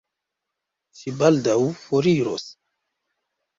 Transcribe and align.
Ŝi 1.01 1.13
baldaŭ 1.19 1.59
foriros. 1.83 2.49